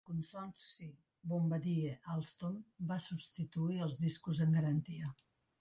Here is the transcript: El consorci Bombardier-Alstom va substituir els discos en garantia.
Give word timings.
El 0.01 0.05
consorci 0.11 0.87
Bombardier-Alstom 1.33 2.57
va 2.93 2.99
substituir 3.09 3.81
els 3.89 4.03
discos 4.09 4.45
en 4.49 4.61
garantia. 4.61 5.17